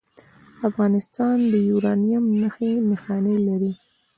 افغانستان 0.69 1.37
د 1.51 1.53
یورانیم 1.69 2.25
نښې 2.41 2.71
نښانې 2.89 3.35
لري 3.47 3.73